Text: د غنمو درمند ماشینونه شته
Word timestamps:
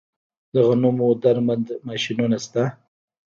د 0.53 0.55
غنمو 0.67 1.07
درمند 1.23 1.67
ماشینونه 1.87 2.37
شته 2.45 2.63